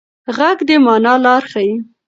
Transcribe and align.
غږ 0.37 0.59
د 0.67 0.69
مانا 0.85 1.13
لاره 1.23 1.47
ښيي. 1.51 1.75